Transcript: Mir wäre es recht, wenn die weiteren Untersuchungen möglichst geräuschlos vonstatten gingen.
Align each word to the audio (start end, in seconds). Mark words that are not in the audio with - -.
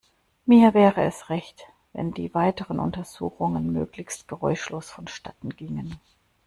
Mir 0.47 0.73
wäre 0.73 1.03
es 1.03 1.29
recht, 1.29 1.61
wenn 1.93 2.11
die 2.11 2.33
weiteren 2.33 2.79
Untersuchungen 2.79 3.71
möglichst 3.71 4.27
geräuschlos 4.27 4.89
vonstatten 4.89 5.51
gingen. 5.55 5.95